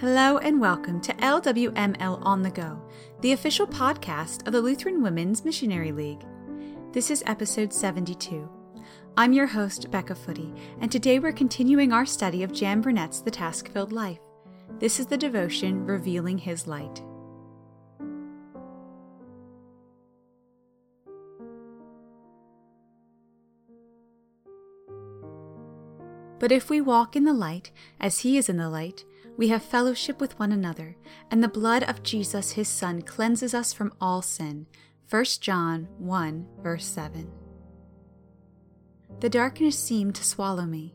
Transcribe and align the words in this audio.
Hello 0.00 0.38
and 0.38 0.58
welcome 0.58 0.98
to 1.02 1.12
LWML 1.16 2.24
On 2.24 2.40
the 2.40 2.50
Go, 2.50 2.80
the 3.20 3.32
official 3.32 3.66
podcast 3.66 4.46
of 4.46 4.54
the 4.54 4.60
Lutheran 4.62 5.02
Women's 5.02 5.44
Missionary 5.44 5.92
League. 5.92 6.24
This 6.90 7.10
is 7.10 7.22
episode 7.26 7.70
72. 7.70 8.48
I'm 9.18 9.34
your 9.34 9.46
host, 9.46 9.90
Becca 9.90 10.14
Footy, 10.14 10.54
and 10.80 10.90
today 10.90 11.18
we're 11.18 11.32
continuing 11.32 11.92
our 11.92 12.06
study 12.06 12.42
of 12.42 12.50
Jan 12.50 12.80
Burnett's 12.80 13.20
The 13.20 13.30
Task 13.30 13.70
Filled 13.72 13.92
Life. 13.92 14.20
This 14.78 14.98
is 15.00 15.04
the 15.04 15.18
devotion 15.18 15.84
Revealing 15.84 16.38
His 16.38 16.66
Light. 16.66 17.02
But 26.38 26.50
if 26.50 26.70
we 26.70 26.80
walk 26.80 27.16
in 27.16 27.24
the 27.24 27.34
light, 27.34 27.70
as 28.00 28.20
he 28.20 28.38
is 28.38 28.48
in 28.48 28.56
the 28.56 28.70
light, 28.70 29.04
we 29.40 29.48
have 29.48 29.62
fellowship 29.62 30.20
with 30.20 30.38
one 30.38 30.52
another, 30.52 30.94
and 31.30 31.42
the 31.42 31.48
blood 31.48 31.82
of 31.84 32.02
Jesus 32.02 32.52
his 32.52 32.68
Son 32.68 33.00
cleanses 33.00 33.54
us 33.54 33.72
from 33.72 33.90
all 33.98 34.20
sin. 34.20 34.66
1 35.08 35.24
John 35.40 35.88
1, 35.96 36.46
verse 36.62 36.84
7. 36.84 37.26
The 39.20 39.30
darkness 39.30 39.78
seemed 39.78 40.14
to 40.16 40.24
swallow 40.24 40.66
me. 40.66 40.94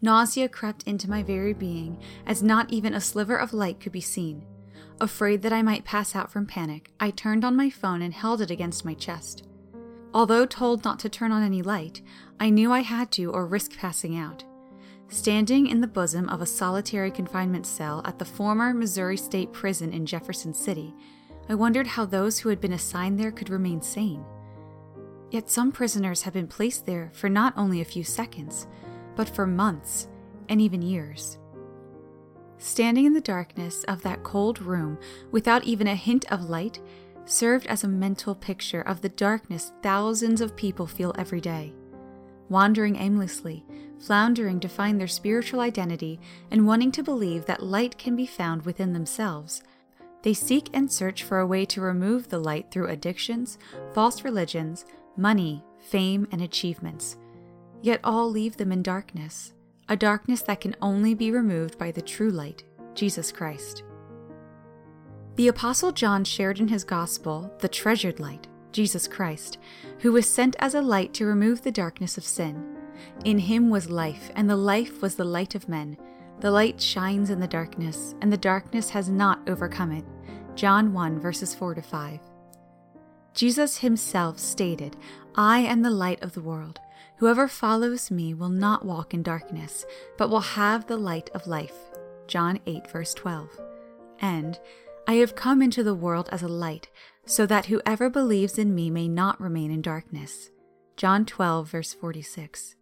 Nausea 0.00 0.48
crept 0.48 0.84
into 0.84 1.10
my 1.10 1.24
very 1.24 1.52
being, 1.52 2.00
as 2.26 2.44
not 2.44 2.72
even 2.72 2.94
a 2.94 3.00
sliver 3.00 3.36
of 3.36 3.52
light 3.52 3.80
could 3.80 3.90
be 3.90 4.00
seen. 4.00 4.46
Afraid 5.00 5.42
that 5.42 5.52
I 5.52 5.62
might 5.62 5.84
pass 5.84 6.14
out 6.14 6.30
from 6.30 6.46
panic, 6.46 6.92
I 7.00 7.10
turned 7.10 7.44
on 7.44 7.56
my 7.56 7.70
phone 7.70 8.02
and 8.02 8.14
held 8.14 8.40
it 8.40 8.52
against 8.52 8.84
my 8.84 8.94
chest. 8.94 9.48
Although 10.14 10.46
told 10.46 10.84
not 10.84 11.00
to 11.00 11.08
turn 11.08 11.32
on 11.32 11.42
any 11.42 11.60
light, 11.60 12.02
I 12.38 12.50
knew 12.50 12.70
I 12.70 12.82
had 12.82 13.10
to 13.12 13.32
or 13.32 13.46
risk 13.46 13.76
passing 13.76 14.16
out. 14.16 14.44
Standing 15.10 15.66
in 15.66 15.80
the 15.80 15.88
bosom 15.88 16.28
of 16.28 16.40
a 16.40 16.46
solitary 16.46 17.10
confinement 17.10 17.66
cell 17.66 18.00
at 18.04 18.20
the 18.20 18.24
former 18.24 18.72
Missouri 18.72 19.16
State 19.16 19.52
Prison 19.52 19.92
in 19.92 20.06
Jefferson 20.06 20.54
City, 20.54 20.94
I 21.48 21.56
wondered 21.56 21.88
how 21.88 22.06
those 22.06 22.38
who 22.38 22.48
had 22.48 22.60
been 22.60 22.74
assigned 22.74 23.18
there 23.18 23.32
could 23.32 23.50
remain 23.50 23.82
sane. 23.82 24.24
Yet 25.32 25.50
some 25.50 25.72
prisoners 25.72 26.22
have 26.22 26.34
been 26.34 26.46
placed 26.46 26.86
there 26.86 27.10
for 27.12 27.28
not 27.28 27.54
only 27.56 27.80
a 27.80 27.84
few 27.84 28.04
seconds, 28.04 28.68
but 29.16 29.28
for 29.28 29.48
months 29.48 30.06
and 30.48 30.60
even 30.60 30.80
years. 30.80 31.38
Standing 32.58 33.04
in 33.04 33.12
the 33.12 33.20
darkness 33.20 33.82
of 33.84 34.02
that 34.02 34.22
cold 34.22 34.62
room 34.62 34.96
without 35.32 35.64
even 35.64 35.88
a 35.88 35.96
hint 35.96 36.30
of 36.30 36.48
light 36.48 36.78
served 37.24 37.66
as 37.66 37.82
a 37.82 37.88
mental 37.88 38.36
picture 38.36 38.82
of 38.82 39.00
the 39.00 39.08
darkness 39.08 39.72
thousands 39.82 40.40
of 40.40 40.54
people 40.54 40.86
feel 40.86 41.12
every 41.18 41.40
day 41.40 41.74
wandering 42.50 42.96
aimlessly, 42.96 43.64
floundering 43.98 44.60
to 44.60 44.68
find 44.68 45.00
their 45.00 45.08
spiritual 45.08 45.60
identity, 45.60 46.20
and 46.50 46.66
wanting 46.66 46.92
to 46.92 47.02
believe 47.02 47.46
that 47.46 47.62
light 47.62 47.96
can 47.96 48.16
be 48.16 48.26
found 48.26 48.62
within 48.62 48.92
themselves. 48.92 49.62
They 50.22 50.34
seek 50.34 50.68
and 50.74 50.92
search 50.92 51.22
for 51.22 51.38
a 51.38 51.46
way 51.46 51.64
to 51.66 51.80
remove 51.80 52.28
the 52.28 52.38
light 52.38 52.70
through 52.70 52.88
addictions, 52.88 53.58
false 53.94 54.22
religions, 54.22 54.84
money, 55.16 55.64
fame, 55.78 56.28
and 56.30 56.42
achievements. 56.42 57.16
Yet 57.80 58.00
all 58.04 58.28
leave 58.28 58.58
them 58.58 58.72
in 58.72 58.82
darkness, 58.82 59.54
a 59.88 59.96
darkness 59.96 60.42
that 60.42 60.60
can 60.60 60.76
only 60.82 61.14
be 61.14 61.30
removed 61.30 61.78
by 61.78 61.90
the 61.90 62.02
true 62.02 62.30
light, 62.30 62.64
Jesus 62.94 63.32
Christ. 63.32 63.84
The 65.36 65.48
Apostle 65.48 65.92
John 65.92 66.24
shared 66.24 66.60
in 66.60 66.68
his 66.68 66.84
Gospel 66.84 67.50
the 67.60 67.68
treasured 67.68 68.20
light, 68.20 68.46
Jesus 68.72 69.08
Christ, 69.08 69.58
who 70.00 70.12
was 70.12 70.28
sent 70.28 70.56
as 70.58 70.74
a 70.74 70.82
light 70.82 71.12
to 71.14 71.26
remove 71.26 71.62
the 71.62 71.72
darkness 71.72 72.16
of 72.16 72.24
sin. 72.24 72.76
In 73.24 73.38
him 73.38 73.70
was 73.70 73.90
life, 73.90 74.30
and 74.34 74.48
the 74.48 74.56
life 74.56 75.02
was 75.02 75.16
the 75.16 75.24
light 75.24 75.54
of 75.54 75.68
men. 75.68 75.96
The 76.40 76.50
light 76.50 76.80
shines 76.80 77.30
in 77.30 77.40
the 77.40 77.46
darkness, 77.46 78.14
and 78.20 78.32
the 78.32 78.36
darkness 78.36 78.90
has 78.90 79.08
not 79.08 79.48
overcome 79.48 79.92
it. 79.92 80.04
John 80.54 80.92
1, 80.92 81.20
verses 81.20 81.54
4 81.54 81.74
to 81.74 81.82
5. 81.82 82.20
Jesus 83.34 83.78
himself 83.78 84.38
stated, 84.38 84.96
I 85.34 85.60
am 85.60 85.82
the 85.82 85.90
light 85.90 86.22
of 86.22 86.32
the 86.32 86.40
world. 86.40 86.80
Whoever 87.16 87.48
follows 87.48 88.10
me 88.10 88.34
will 88.34 88.48
not 88.48 88.84
walk 88.84 89.14
in 89.14 89.22
darkness, 89.22 89.84
but 90.16 90.30
will 90.30 90.40
have 90.40 90.86
the 90.86 90.96
light 90.96 91.30
of 91.34 91.46
life. 91.46 91.74
John 92.26 92.58
8, 92.66 92.90
verse 92.90 93.14
12. 93.14 93.48
And, 94.20 94.58
I 95.10 95.14
have 95.14 95.34
come 95.34 95.60
into 95.60 95.82
the 95.82 95.92
world 95.92 96.28
as 96.30 96.44
a 96.44 96.46
light, 96.46 96.88
so 97.26 97.44
that 97.46 97.66
whoever 97.66 98.08
believes 98.08 98.58
in 98.58 98.76
me 98.76 98.90
may 98.90 99.08
not 99.08 99.40
remain 99.40 99.72
in 99.72 99.82
darkness. 99.82 100.50
John 100.96 101.26
12, 101.26 101.68
verse 101.68 101.92
46. 101.92 102.76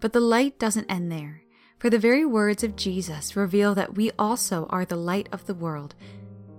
But 0.00 0.12
the 0.12 0.18
light 0.18 0.58
doesn't 0.58 0.90
end 0.90 1.12
there, 1.12 1.42
for 1.78 1.90
the 1.90 2.00
very 2.00 2.24
words 2.24 2.64
of 2.64 2.74
Jesus 2.74 3.36
reveal 3.36 3.72
that 3.76 3.94
we 3.94 4.10
also 4.18 4.66
are 4.68 4.84
the 4.84 4.96
light 4.96 5.28
of 5.30 5.46
the 5.46 5.54
world, 5.54 5.94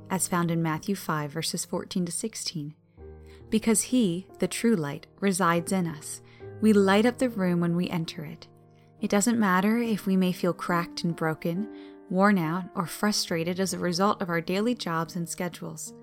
as 0.10 0.30
found 0.30 0.50
in 0.50 0.64
Matthew 0.64 0.96
5, 0.96 1.30
verses 1.30 1.66
14 1.66 2.06
to 2.06 2.12
16. 2.14 2.74
Because 3.50 3.82
He, 3.82 4.28
the 4.40 4.48
true 4.48 4.78
light, 4.78 5.08
resides 5.20 5.74
in 5.74 5.88
us, 5.88 6.22
we 6.62 6.72
light 6.72 7.06
up 7.06 7.18
the 7.18 7.28
room 7.28 7.60
when 7.60 7.76
we 7.76 7.90
enter 7.90 8.24
it. 8.24 8.48
It 9.02 9.10
doesn't 9.10 9.38
matter 9.38 9.80
if 9.80 10.06
we 10.06 10.16
may 10.16 10.32
feel 10.32 10.54
cracked 10.54 11.04
and 11.04 11.18
broken, 11.18 11.68
worn 12.10 12.38
out, 12.38 12.66
or 12.76 12.86
frustrated 12.86 13.60
as 13.60 13.74
a 13.74 13.80
result 13.80 14.22
of 14.22 14.30
our 14.30 14.42
daily 14.42 14.74
jobs 14.74 15.16
and 15.16 15.28
schedules. 15.28 15.94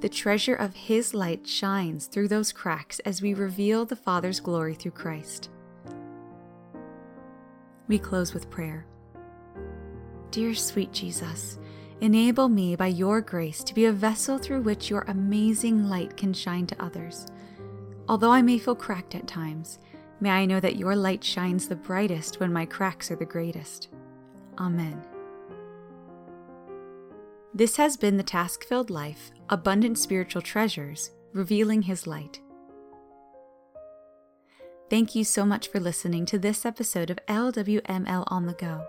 The 0.00 0.08
treasure 0.08 0.54
of 0.54 0.74
His 0.74 1.14
light 1.14 1.46
shines 1.46 2.06
through 2.06 2.28
those 2.28 2.52
cracks 2.52 2.98
as 3.00 3.22
we 3.22 3.34
reveal 3.34 3.84
the 3.84 3.96
Father's 3.96 4.40
glory 4.40 4.74
through 4.74 4.92
Christ. 4.92 5.50
We 7.88 7.98
close 7.98 8.34
with 8.34 8.50
prayer. 8.50 8.86
Dear 10.30 10.54
sweet 10.54 10.92
Jesus, 10.92 11.58
enable 12.00 12.48
me 12.48 12.76
by 12.76 12.88
your 12.88 13.20
grace 13.20 13.64
to 13.64 13.74
be 13.74 13.86
a 13.86 13.92
vessel 13.92 14.38
through 14.38 14.60
which 14.60 14.90
your 14.90 15.02
amazing 15.08 15.88
light 15.88 16.16
can 16.16 16.32
shine 16.32 16.66
to 16.66 16.82
others. 16.82 17.26
Although 18.08 18.30
I 18.30 18.42
may 18.42 18.58
feel 18.58 18.74
cracked 18.74 19.14
at 19.14 19.26
times, 19.26 19.78
may 20.20 20.30
I 20.30 20.46
know 20.46 20.60
that 20.60 20.76
your 20.76 20.94
light 20.94 21.24
shines 21.24 21.66
the 21.66 21.76
brightest 21.76 22.40
when 22.40 22.52
my 22.52 22.66
cracks 22.66 23.10
are 23.10 23.16
the 23.16 23.24
greatest. 23.24 23.88
Amen. 24.58 25.17
This 27.58 27.76
has 27.76 27.96
been 27.96 28.16
the 28.16 28.22
task 28.22 28.64
filled 28.64 28.88
life, 28.88 29.32
abundant 29.48 29.98
spiritual 29.98 30.42
treasures, 30.42 31.10
revealing 31.32 31.82
His 31.82 32.06
light. 32.06 32.40
Thank 34.88 35.16
you 35.16 35.24
so 35.24 35.44
much 35.44 35.66
for 35.66 35.80
listening 35.80 36.24
to 36.26 36.38
this 36.38 36.64
episode 36.64 37.10
of 37.10 37.18
LWML 37.26 38.22
on 38.28 38.46
the 38.46 38.52
Go. 38.52 38.86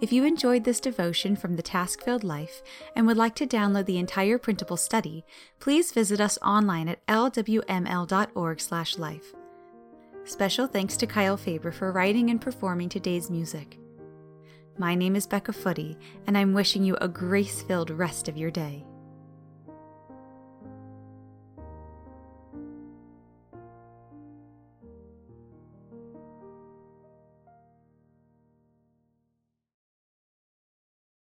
If 0.00 0.12
you 0.12 0.24
enjoyed 0.24 0.64
this 0.64 0.80
devotion 0.80 1.36
from 1.36 1.54
the 1.54 1.62
Task 1.62 2.02
Filled 2.02 2.24
Life 2.24 2.64
and 2.96 3.06
would 3.06 3.16
like 3.16 3.36
to 3.36 3.46
download 3.46 3.86
the 3.86 3.98
entire 3.98 4.38
printable 4.38 4.76
study, 4.76 5.24
please 5.60 5.92
visit 5.92 6.20
us 6.20 6.36
online 6.42 6.88
at 6.88 7.06
lwml.org/life. 7.06 9.34
Special 10.24 10.66
thanks 10.66 10.96
to 10.96 11.06
Kyle 11.06 11.36
Faber 11.36 11.70
for 11.70 11.92
writing 11.92 12.30
and 12.30 12.40
performing 12.40 12.88
today's 12.88 13.30
music. 13.30 13.78
My 14.76 14.96
name 14.96 15.14
is 15.14 15.24
Becca 15.24 15.52
Footy, 15.52 15.96
and 16.26 16.36
I'm 16.36 16.52
wishing 16.52 16.82
you 16.82 16.96
a 16.96 17.06
grace 17.06 17.62
filled 17.62 17.90
rest 17.90 18.28
of 18.28 18.36
your 18.36 18.50
day. 18.50 18.84